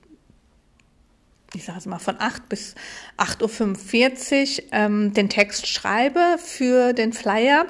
[1.56, 2.76] ich sage es mal, von 8 bis
[3.18, 7.66] 8.45 Uhr ähm, den Text schreibe für den Flyer.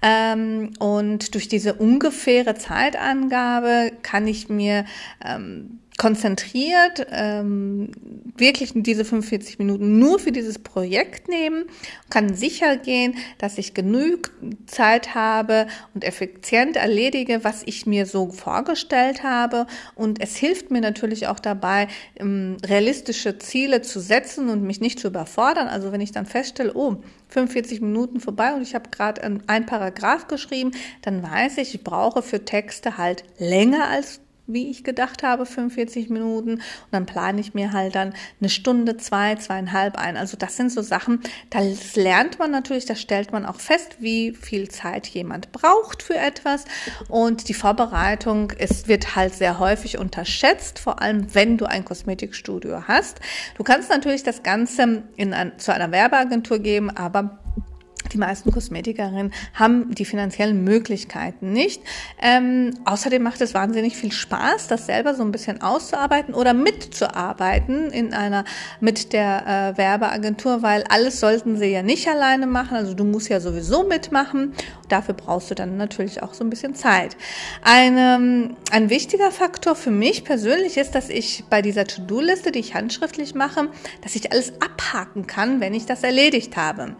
[0.00, 4.84] Ähm, und durch diese ungefähre Zeitangabe kann ich mir
[5.24, 7.90] ähm, konzentriert ähm,
[8.36, 11.64] wirklich diese 45 Minuten nur für dieses Projekt nehmen,
[12.08, 14.30] kann sicher gehen, dass ich genug
[14.66, 19.66] Zeit habe und effizient erledige, was ich mir so vorgestellt habe.
[19.96, 25.00] Und es hilft mir natürlich auch dabei, ähm, realistische Ziele zu setzen und mich nicht
[25.00, 25.66] zu überfordern.
[25.66, 26.98] Also wenn ich dann feststelle, oh,
[27.30, 30.70] 45 Minuten vorbei und ich habe gerade ein Paragraph geschrieben,
[31.02, 36.10] dann weiß ich, ich brauche für Texte halt länger als wie ich gedacht habe, 45
[36.10, 36.54] Minuten.
[36.54, 40.16] Und dann plane ich mir halt dann eine Stunde, zwei, zweieinhalb ein.
[40.16, 44.32] Also das sind so Sachen, das lernt man natürlich, das stellt man auch fest, wie
[44.32, 46.64] viel Zeit jemand braucht für etwas.
[47.08, 52.88] Und die Vorbereitung ist, wird halt sehr häufig unterschätzt, vor allem wenn du ein Kosmetikstudio
[52.88, 53.20] hast.
[53.56, 57.38] Du kannst natürlich das Ganze in ein, zu einer Werbeagentur geben, aber
[58.12, 61.82] die meisten Kosmetikerinnen haben die finanziellen Möglichkeiten nicht.
[62.20, 67.90] Ähm, außerdem macht es wahnsinnig viel Spaß, das selber so ein bisschen auszuarbeiten oder mitzuarbeiten
[67.90, 68.44] in einer
[68.80, 72.76] mit der äh, Werbeagentur, weil alles sollten sie ja nicht alleine machen.
[72.76, 74.54] Also du musst ja sowieso mitmachen.
[74.88, 77.16] Dafür brauchst du dann natürlich auch so ein bisschen Zeit.
[77.62, 82.74] Eine, ein wichtiger Faktor für mich persönlich ist, dass ich bei dieser To-Do-Liste, die ich
[82.74, 83.68] handschriftlich mache,
[84.02, 86.96] dass ich alles abhaken kann, wenn ich das erledigt habe.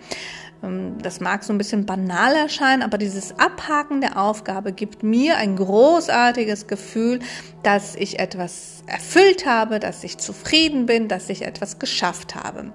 [0.63, 5.37] Ähm, das mag so ein bisschen banal erscheinen, aber dieses Abhaken der Aufgabe gibt mir
[5.37, 7.21] ein großartiges Gefühl,
[7.63, 12.73] dass ich etwas erfüllt habe, dass ich zufrieden bin, dass ich etwas geschafft habe.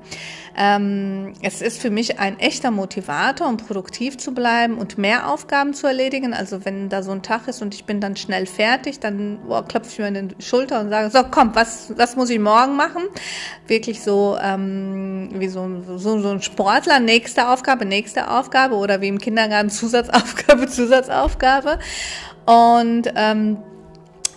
[0.55, 5.73] Ähm, es ist für mich ein echter Motivator, um produktiv zu bleiben und mehr Aufgaben
[5.73, 6.33] zu erledigen.
[6.33, 9.65] Also wenn da so ein Tag ist und ich bin dann schnell fertig, dann boah,
[9.65, 12.75] klopfe ich mir in die Schulter und sage, so komm, was, was muss ich morgen
[12.75, 13.03] machen?
[13.67, 19.07] Wirklich so ähm, wie so, so, so ein Sportler, nächste Aufgabe, nächste Aufgabe oder wie
[19.07, 21.79] im Kindergarten Zusatzaufgabe, Zusatzaufgabe.
[22.45, 23.57] Und ähm,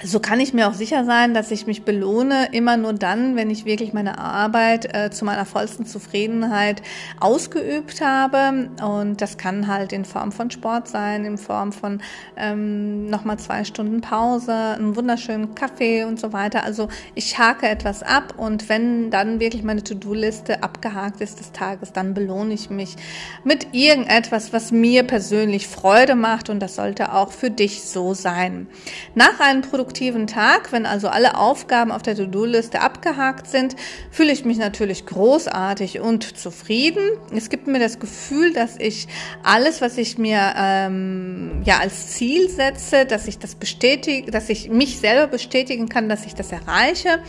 [0.03, 3.49] so kann ich mir auch sicher sein, dass ich mich belohne immer nur dann, wenn
[3.49, 6.83] ich wirklich meine Arbeit äh, zu meiner vollsten Zufriedenheit
[7.19, 8.69] ausgeübt habe.
[8.83, 12.03] Und das kann halt in Form von Sport sein, in Form von
[12.37, 16.65] ähm, nochmal zwei Stunden Pause, einen wunderschönen Kaffee und so weiter.
[16.65, 21.93] Also ich hake etwas ab und wenn dann wirklich meine To-Do-Liste abgehakt ist des Tages,
[21.93, 22.97] dann belohne ich mich
[23.45, 28.67] mit irgendetwas, was mir persönlich Freude macht und das sollte auch für dich so sein.
[29.15, 33.77] Nach einem Produkt produktiven Tag, wenn also alle Aufgaben auf der To-Do-Liste abgehakt sind,
[34.11, 37.03] fühle ich mich natürlich großartig und zufrieden.
[37.33, 39.07] Es gibt mir das Gefühl, dass ich
[39.45, 44.69] alles, was ich mir ähm, ja als Ziel setze, dass ich das bestätige, dass ich
[44.71, 47.21] mich selber bestätigen kann, dass ich das erreiche.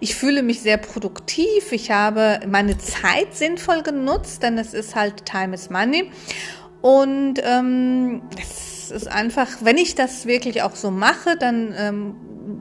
[0.00, 1.72] Ich fühle mich sehr produktiv.
[1.72, 6.10] Ich habe meine Zeit sinnvoll genutzt, denn es ist halt Time is Money.
[6.82, 8.22] Und ähm,
[8.90, 12.16] ist einfach, wenn ich das wirklich auch so mache, dann ähm,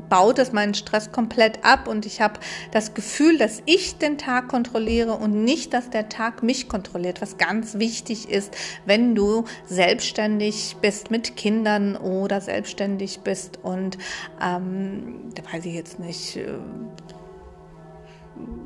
[0.10, 2.40] baut es meinen Stress komplett ab und ich habe
[2.72, 7.38] das Gefühl, dass ich den Tag kontrolliere und nicht, dass der Tag mich kontrolliert, was
[7.38, 8.56] ganz wichtig ist,
[8.86, 13.98] wenn du selbstständig bist mit Kindern oder selbstständig bist und
[14.42, 16.40] ähm, da weiß ich jetzt nicht.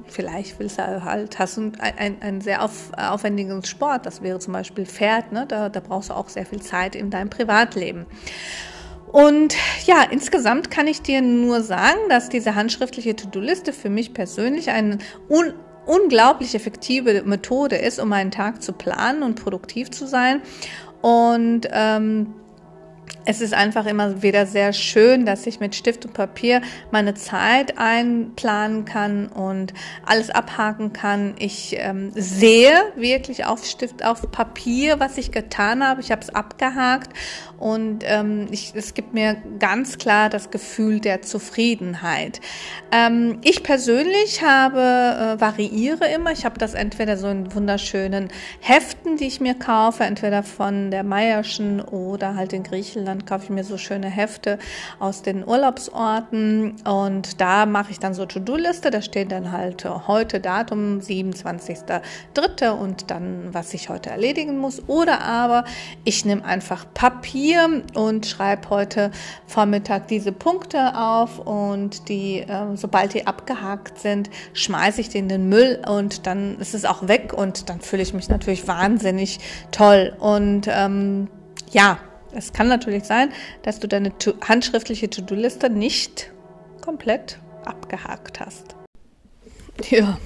[0.08, 4.54] Vielleicht willst du halt, hast du ein, ein sehr auf, aufwendigen Sport, das wäre zum
[4.54, 5.46] Beispiel Pferd, ne?
[5.48, 8.06] da, da brauchst du auch sehr viel Zeit in deinem Privatleben.
[9.12, 14.70] Und ja, insgesamt kann ich dir nur sagen, dass diese handschriftliche To-Do-Liste für mich persönlich
[14.70, 14.98] eine
[15.30, 15.54] un
[15.86, 20.42] unglaublich effektive Methode ist, um einen Tag zu planen und produktiv zu sein.
[21.02, 22.34] Und ähm,
[23.26, 27.78] es ist einfach immer wieder sehr schön, dass ich mit Stift und Papier meine Zeit
[27.78, 29.74] einplanen kann und
[30.06, 31.34] alles abhaken kann.
[31.40, 36.02] Ich ähm, sehe wirklich auf Stift, auf Papier, was ich getan habe.
[36.02, 37.12] Ich habe es abgehakt
[37.58, 42.42] und ähm, ich, es gibt mir ganz klar das Gefühl der Zufriedenheit.
[42.92, 44.80] Ähm, ich persönlich habe
[45.38, 46.32] äh, variiere immer.
[46.32, 51.04] Ich habe das entweder so in wunderschönen Heften, die ich mir kaufe, entweder von der
[51.04, 52.95] Meierschen oder halt in Griechenland
[53.26, 54.60] kaufe ich mir so schöne Hefte
[55.00, 58.92] aus den Urlaubsorten und da mache ich dann so To-Do-Liste.
[58.92, 62.70] Da steht dann halt heute Datum 27.3.
[62.70, 64.82] und dann was ich heute erledigen muss.
[64.88, 65.66] Oder aber
[66.04, 69.12] ich nehme einfach Papier und schreibe heute
[69.48, 75.30] Vormittag diese Punkte auf und die, äh, sobald die abgehakt sind, schmeiße ich die in
[75.30, 79.40] den Müll und dann ist es auch weg und dann fühle ich mich natürlich wahnsinnig
[79.72, 80.14] toll.
[80.20, 81.28] Und ähm,
[81.72, 81.98] ja,
[82.36, 83.32] es kann natürlich sein,
[83.64, 86.32] dass du deine handschriftliche To-Do-Liste nicht
[86.82, 88.76] komplett abgehakt hast.
[89.90, 90.18] Ja,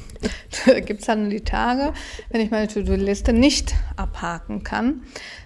[0.65, 1.93] da gibt es dann die Tage,
[2.29, 5.03] wenn ich meine To-Do-Liste nicht abhaken kann,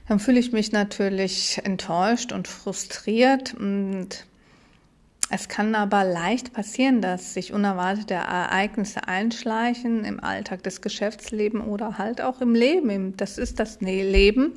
[0.08, 4.26] dann fühle ich mich natürlich enttäuscht und frustriert und
[5.30, 11.98] es kann aber leicht passieren, dass sich unerwartete Ereignisse einschleichen im Alltag des Geschäftslebens oder
[11.98, 13.18] halt auch im Leben.
[13.18, 14.54] Das ist das Leben.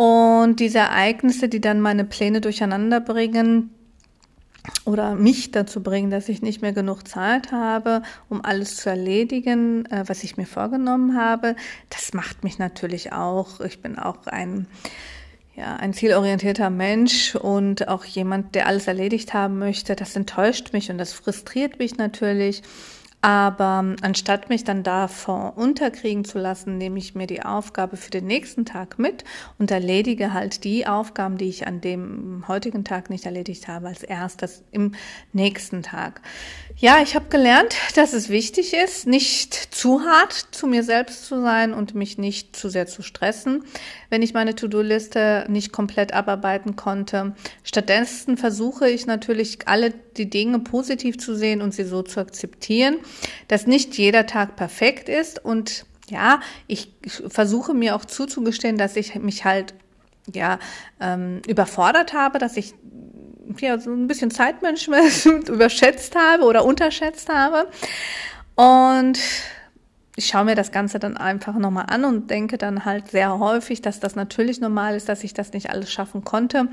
[0.00, 3.68] Und diese Ereignisse, die dann meine Pläne durcheinander bringen,
[4.86, 9.84] oder mich dazu bringen, dass ich nicht mehr genug Zeit habe, um alles zu erledigen,
[9.90, 11.54] äh, was ich mir vorgenommen habe.
[11.90, 13.60] Das macht mich natürlich auch.
[13.60, 14.66] Ich bin auch ein
[15.54, 19.96] ja, ein zielorientierter Mensch und auch jemand, der alles erledigt haben möchte.
[19.96, 22.62] Das enttäuscht mich und das frustriert mich natürlich.
[23.22, 28.10] Aber ähm, anstatt mich dann davor unterkriegen zu lassen, nehme ich mir die Aufgabe für
[28.10, 29.24] den nächsten Tag mit
[29.58, 34.02] und erledige halt die Aufgaben, die ich an dem heutigen Tag nicht erledigt habe, als
[34.02, 34.94] erstes im
[35.32, 36.22] nächsten Tag.
[36.82, 41.42] Ja, ich habe gelernt, dass es wichtig ist, nicht zu hart zu mir selbst zu
[41.42, 43.64] sein und mich nicht zu sehr zu stressen,
[44.08, 47.34] wenn ich meine To-Do-Liste nicht komplett abarbeiten konnte.
[47.64, 52.96] Stattdessen versuche ich natürlich alle die Dinge positiv zu sehen und sie so zu akzeptieren,
[53.46, 56.94] dass nicht jeder Tag perfekt ist und ja, ich
[57.28, 59.74] versuche mir auch zuzugestehen, dass ich mich halt
[60.34, 60.58] ja
[60.98, 62.74] ähm, überfordert habe, dass ich
[63.58, 67.68] ja, so ein bisschen Zeitmanagement überschätzt habe oder unterschätzt habe.
[68.54, 69.18] Und
[70.16, 73.80] ich schaue mir das Ganze dann einfach nochmal an und denke dann halt sehr häufig,
[73.80, 76.68] dass das natürlich normal ist, dass ich das nicht alles schaffen konnte,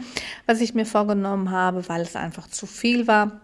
[0.45, 3.39] was ich mir vorgenommen habe, weil es einfach zu viel war.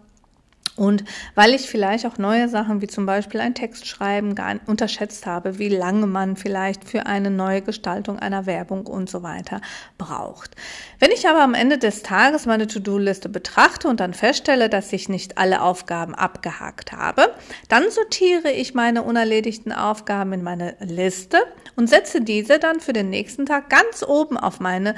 [0.76, 1.04] Und
[1.36, 5.58] weil ich vielleicht auch neue Sachen wie zum Beispiel ein Text schreiben gar unterschätzt habe,
[5.58, 9.60] wie lange man vielleicht für eine neue Gestaltung einer Werbung und so weiter
[9.98, 10.56] braucht.
[10.98, 15.08] Wenn ich aber am Ende des Tages meine To-Do-Liste betrachte und dann feststelle, dass ich
[15.08, 17.32] nicht alle Aufgaben abgehakt habe,
[17.68, 21.38] dann sortiere ich meine unerledigten Aufgaben in meine Liste
[21.76, 24.96] und setze diese dann für den nächsten Tag ganz oben auf meine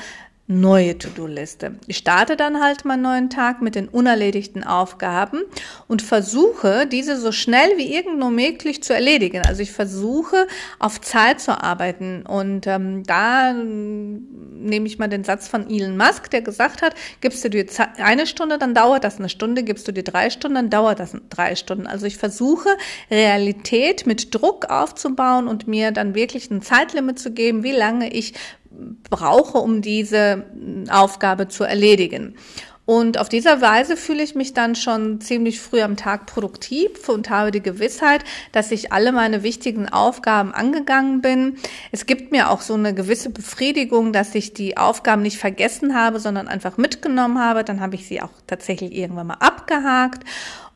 [0.48, 1.74] neue To-Do-Liste.
[1.88, 5.40] Ich starte dann halt meinen neuen Tag mit den unerledigten Aufgaben
[5.88, 9.42] und versuche, diese so schnell wie irgend nur möglich zu erledigen.
[9.44, 10.46] Also ich versuche,
[10.78, 12.24] auf Zeit zu arbeiten.
[12.24, 17.44] Und ähm, da nehme ich mal den Satz von Elon Musk, der gesagt hat, gibst
[17.44, 20.70] du dir eine Stunde, dann dauert das eine Stunde, gibst du dir drei Stunden, dann
[20.70, 21.88] dauert das drei Stunden.
[21.88, 22.68] Also ich versuche,
[23.10, 28.34] Realität mit Druck aufzubauen und mir dann wirklich ein Zeitlimit zu geben, wie lange ich
[29.10, 30.44] brauche, um diese
[30.90, 32.34] Aufgabe zu erledigen.
[32.86, 37.30] Und auf dieser Weise fühle ich mich dann schon ziemlich früh am Tag produktiv und
[37.30, 41.56] habe die Gewissheit, dass ich alle meine wichtigen Aufgaben angegangen bin.
[41.90, 46.20] Es gibt mir auch so eine gewisse Befriedigung, dass ich die Aufgaben nicht vergessen habe,
[46.20, 47.64] sondern einfach mitgenommen habe.
[47.64, 50.22] Dann habe ich sie auch tatsächlich irgendwann mal abgehakt.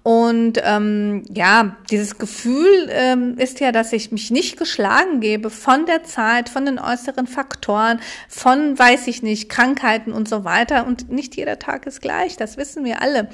[0.02, 5.84] Und ähm, ja, dieses Gefühl ähm, ist ja, dass ich mich nicht geschlagen gebe von
[5.84, 10.86] der Zeit, von den äußeren Faktoren, von, weiß ich nicht, Krankheiten und so weiter.
[10.86, 13.28] Und nicht jeder Tag ist gleich, das wissen wir alle.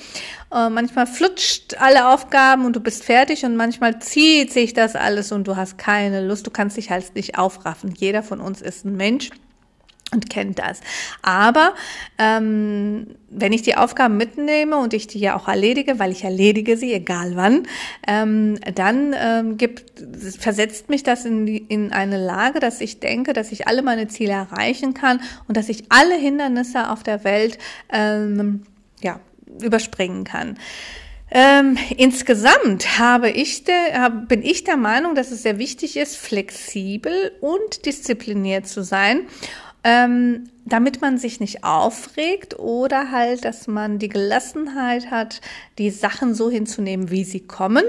[0.53, 5.31] Äh, manchmal flutscht alle Aufgaben und du bist fertig und manchmal zieht sich das alles
[5.31, 7.95] und du hast keine Lust, du kannst dich halt nicht aufraffen.
[7.97, 9.31] Jeder von uns ist ein Mensch
[10.13, 10.81] und kennt das.
[11.23, 11.75] Aber
[12.19, 16.77] ähm, wenn ich die Aufgaben mitnehme und ich die ja auch erledige, weil ich erledige
[16.77, 17.67] sie, egal wann,
[18.07, 19.85] ähm, dann ähm, gibt,
[20.39, 24.07] versetzt mich das in, die, in eine Lage, dass ich denke, dass ich alle meine
[24.07, 27.59] Ziele erreichen kann und dass ich alle Hindernisse auf der Welt
[27.93, 28.63] ähm,
[29.03, 29.19] ja,
[29.61, 30.57] überspringen kann.
[31.29, 33.75] Ähm, insgesamt habe ich de,
[34.29, 39.27] bin ich der Meinung, dass es sehr wichtig ist, flexibel und diszipliniert zu sein
[39.87, 45.41] ähm, damit man sich nicht aufregt oder halt, dass man die Gelassenheit hat,
[45.79, 47.85] die Sachen so hinzunehmen, wie sie kommen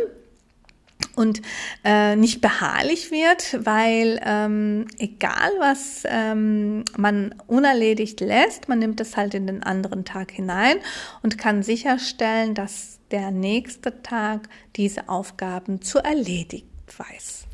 [1.15, 1.41] und
[1.83, 9.17] äh, nicht beharrlich wird, weil ähm, egal was ähm, man unerledigt lässt, man nimmt es
[9.17, 10.77] halt in den anderen Tag hinein
[11.23, 17.46] und kann sicherstellen, dass der nächste Tag diese Aufgaben zu erledigen weiß.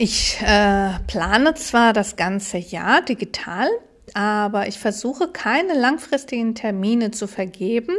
[0.00, 3.68] Ich äh, plane zwar das ganze Jahr digital,
[4.14, 7.96] aber ich versuche keine langfristigen Termine zu vergeben.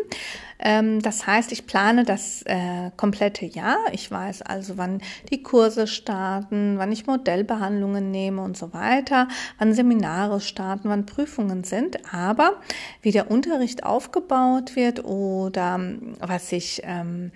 [0.59, 3.75] Ähm, das heißt, ich plane das äh, komplette Jahr.
[3.91, 9.27] Ich weiß also, wann die Kurse starten, wann ich Modellbehandlungen nehme und so weiter,
[9.57, 11.97] wann Seminare starten, wann Prüfungen sind.
[12.13, 12.61] Aber
[13.01, 15.81] wie der Unterricht aufgebaut wird oder
[16.21, 17.33] was ich ähm,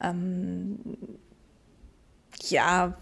[0.00, 0.78] ähm,
[2.48, 2.96] ja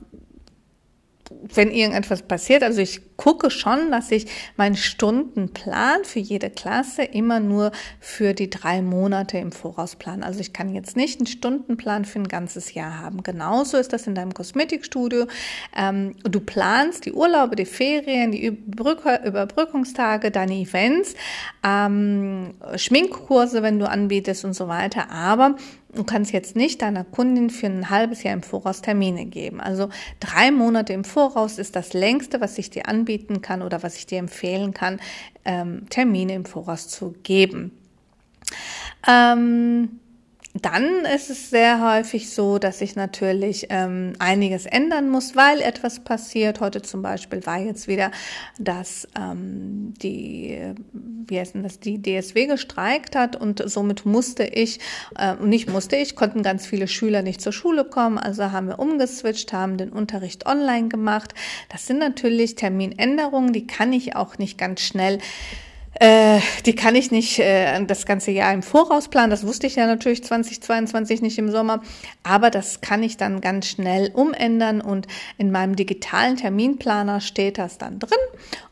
[1.30, 7.40] wenn irgendetwas passiert, also ich gucke schon, dass ich meinen Stundenplan für jede Klasse immer
[7.40, 7.70] nur
[8.00, 10.24] für die drei Monate im Voraus plane.
[10.24, 13.22] Also ich kann jetzt nicht einen Stundenplan für ein ganzes Jahr haben.
[13.22, 15.26] Genauso ist das in deinem Kosmetikstudio.
[15.76, 21.14] Ähm, du planst die Urlaube, die Ferien, die Überbrückungstage, deine Events,
[21.64, 25.10] ähm, Schminkkurse, wenn du anbietest und so weiter.
[25.10, 25.56] Aber
[25.94, 29.60] Du kannst jetzt nicht deiner Kundin für ein halbes Jahr im Voraus Termine geben.
[29.60, 33.96] Also drei Monate im Voraus ist das längste, was ich dir anbieten kann oder was
[33.96, 35.00] ich dir empfehlen kann,
[35.44, 37.72] ähm, Termine im Voraus zu geben.
[39.06, 40.00] Ähm,
[40.62, 45.98] dann ist es sehr häufig so, dass ich natürlich ähm, einiges ändern muss, weil etwas
[45.98, 46.60] passiert.
[46.60, 48.12] Heute zum Beispiel war jetzt wieder,
[48.60, 50.56] dass ähm, die,
[50.92, 54.78] wie heißt denn das, die DSW gestreikt hat und somit musste ich,
[55.18, 58.16] äh, nicht musste ich, konnten ganz viele Schüler nicht zur Schule kommen.
[58.16, 61.34] Also haben wir umgeswitcht, haben den Unterricht online gemacht.
[61.68, 65.18] Das sind natürlich Terminänderungen, die kann ich auch nicht ganz schnell
[66.00, 69.30] äh, die kann ich nicht äh, das ganze Jahr im Voraus planen.
[69.30, 71.82] Das wusste ich ja natürlich 2022 nicht im Sommer.
[72.22, 75.06] Aber das kann ich dann ganz schnell umändern und
[75.38, 78.18] in meinem digitalen Terminplaner steht das dann drin.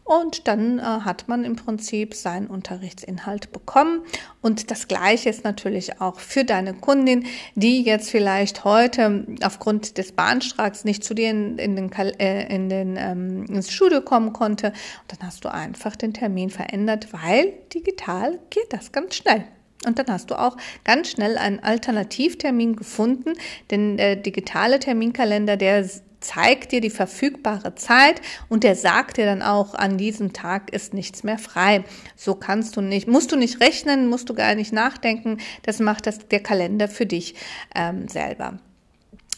[0.05, 4.03] Und dann äh, hat man im Prinzip seinen Unterrichtsinhalt bekommen.
[4.40, 7.24] Und das Gleiche ist natürlich auch für deine Kundin,
[7.55, 12.68] die jetzt vielleicht heute aufgrund des Bahnstreiks nicht zu dir in, in den, äh, in
[12.68, 14.68] den ähm, ins Studio kommen konnte.
[14.68, 19.44] Und dann hast du einfach den Termin verändert, weil digital geht das ganz schnell.
[19.86, 23.32] Und dann hast du auch ganz schnell einen Alternativtermin gefunden,
[23.70, 25.88] denn der digitale Terminkalender, der
[26.22, 30.94] zeigt dir die verfügbare Zeit und der sagt dir dann auch, an diesem Tag ist
[30.94, 31.84] nichts mehr frei.
[32.16, 35.38] So kannst du nicht, musst du nicht rechnen, musst du gar nicht nachdenken.
[35.62, 37.34] Das macht das der Kalender für dich
[37.74, 38.58] ähm, selber.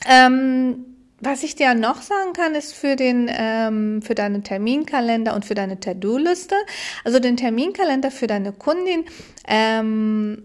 [0.07, 0.85] Ähm,
[1.21, 5.55] was ich dir noch sagen kann, ist für den ähm, für deinen Terminkalender und für
[5.55, 6.55] deine To-Do-Liste,
[7.03, 9.05] also den Terminkalender für deine Kundin.
[9.49, 10.43] Ähm,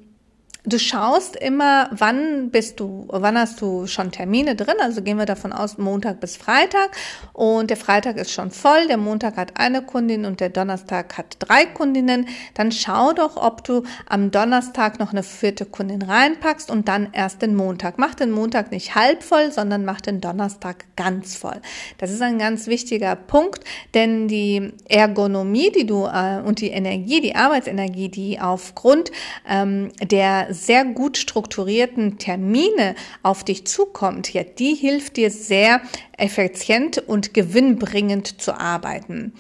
[0.66, 4.76] Du schaust immer, wann bist du, wann hast du schon Termine drin?
[4.82, 6.90] Also gehen wir davon aus, Montag bis Freitag.
[7.32, 11.38] Und der Freitag ist schon voll, der Montag hat eine Kundin und der Donnerstag hat
[11.40, 12.28] drei Kundinnen.
[12.56, 17.42] Dann schau doch, ob du am Donnerstag noch eine vierte Kundin reinpackst und dann erst
[17.42, 17.98] den Montag.
[17.98, 21.62] Mach den Montag nicht halb voll, sondern mach den Donnerstag ganz voll.
[22.00, 27.22] Das ist ein ganz wichtiger Punkt, denn die Ergonomie, die du äh, und die Energie,
[27.22, 29.10] die Arbeitsenergie, die aufgrund
[29.48, 35.82] ähm, der sehr gut strukturierten Termine auf dich zukommt, ja, die hilft dir sehr
[36.18, 39.34] effizient und gewinnbringend zu arbeiten.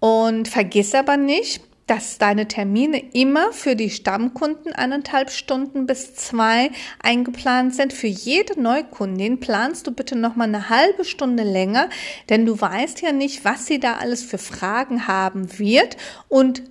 [0.00, 6.70] Und vergiss aber nicht, dass deine Termine immer für die Stammkunden eineinhalb Stunden bis zwei
[7.02, 7.92] eingeplant sind.
[7.92, 11.88] Für jede Neukundin planst du bitte noch mal eine halbe Stunde länger,
[12.28, 15.96] denn du weißt ja nicht, was sie da alles für Fragen haben wird
[16.28, 16.62] und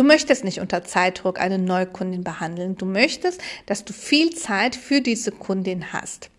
[0.00, 2.74] Du möchtest nicht unter Zeitdruck eine Neukundin behandeln.
[2.74, 6.30] Du möchtest, dass du viel Zeit für diese Kundin hast.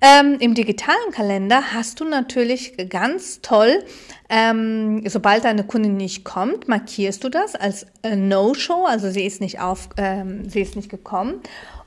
[0.00, 3.84] Ähm, Im digitalen Kalender hast du natürlich ganz toll,
[4.28, 9.40] ähm, sobald deine Kundin nicht kommt, markierst du das als äh, No-Show, also sie ist
[9.40, 11.40] nicht auf, ähm, sie ist nicht gekommen.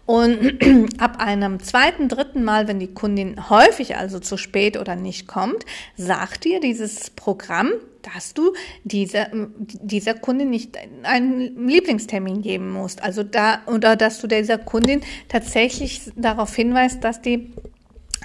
[0.06, 0.60] Und
[1.00, 5.66] ab einem zweiten, dritten Mal, wenn die Kundin häufig also zu spät oder nicht kommt,
[5.96, 7.72] sagt dir dieses Programm,
[8.02, 9.28] dass du dieser,
[9.58, 13.04] dieser Kundin nicht einen Lieblingstermin geben musst.
[13.04, 17.54] Also da, oder dass du dieser Kundin tatsächlich darauf hinweist, dass die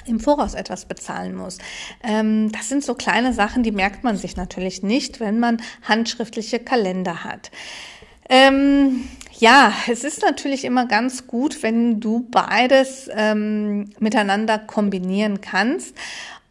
[0.06, 1.58] im Voraus etwas bezahlen muss.
[2.02, 6.60] Ähm, das sind so kleine Sachen, die merkt man sich natürlich nicht, wenn man handschriftliche
[6.60, 7.50] Kalender hat.
[8.28, 9.08] Ähm,
[9.38, 15.94] ja, es ist natürlich immer ganz gut, wenn du beides ähm, miteinander kombinieren kannst.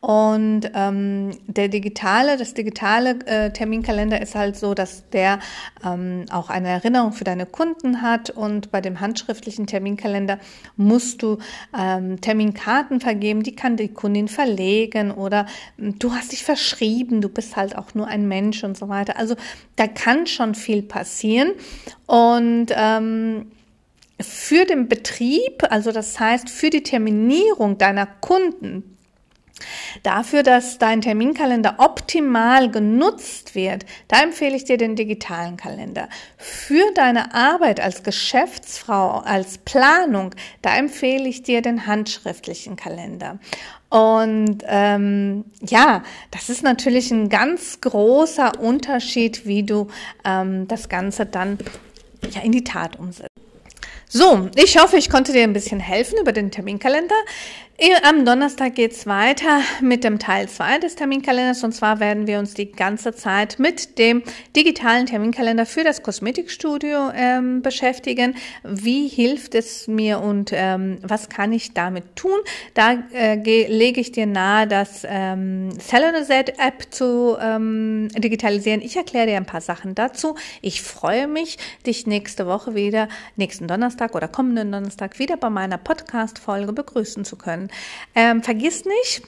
[0.05, 5.39] Und ähm, der digitale, das digitale äh, Terminkalender ist halt so, dass der
[5.83, 8.29] ähm, auch eine Erinnerung für deine Kunden hat.
[8.29, 10.37] Und bei dem handschriftlichen Terminkalender
[10.77, 11.39] musst du
[11.75, 15.47] ähm, Terminkarten vergeben, die kann die Kundin verlegen oder
[15.79, 19.17] ähm, du hast dich verschrieben, du bist halt auch nur ein Mensch und so weiter.
[19.17, 19.35] Also
[19.75, 21.49] da kann schon viel passieren.
[22.05, 23.47] Und ähm,
[24.21, 28.94] für den Betrieb, also das heißt für die Terminierung deiner Kunden,
[30.03, 36.09] Dafür, dass dein Terminkalender optimal genutzt wird, da empfehle ich dir den digitalen Kalender.
[36.37, 43.39] Für deine Arbeit als Geschäftsfrau, als Planung, da empfehle ich dir den handschriftlichen Kalender.
[43.89, 49.87] Und ähm, ja, das ist natürlich ein ganz großer Unterschied, wie du
[50.25, 51.59] ähm, das Ganze dann
[52.31, 53.29] ja, in die Tat umsetzt.
[54.07, 57.15] So, ich hoffe, ich konnte dir ein bisschen helfen über den Terminkalender.
[58.03, 62.53] Am Donnerstag geht's weiter mit dem Teil 2 des Terminkalenders und zwar werden wir uns
[62.53, 64.23] die ganze Zeit mit dem
[64.55, 68.35] digitalen Terminkalender für das Kosmetikstudio ähm, beschäftigen.
[68.63, 72.39] Wie hilft es mir und ähm, was kann ich damit tun?
[72.75, 73.35] Da äh,
[73.67, 75.71] lege ich dir nahe, das ähm,
[76.57, 78.81] App zu ähm, digitalisieren.
[78.81, 80.35] Ich erkläre dir ein paar Sachen dazu.
[80.61, 85.77] Ich freue mich, dich nächste Woche wieder, nächsten Donnerstag oder kommenden Donnerstag wieder bei meiner
[85.77, 87.64] Podcast-Folge begrüßen zu können.
[88.15, 89.23] Ähm, vergiss nicht,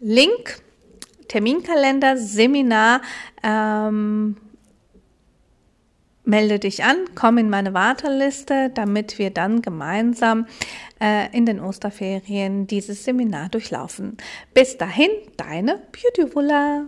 [0.00, 0.62] Link,
[1.28, 3.00] Terminkalender, Seminar,
[3.42, 4.36] ähm,
[6.24, 10.46] melde dich an, komm in meine Warteliste, damit wir dann gemeinsam
[11.00, 14.16] äh, in den Osterferien dieses Seminar durchlaufen.
[14.54, 16.86] Bis dahin, deine Beauty Beautyvulla.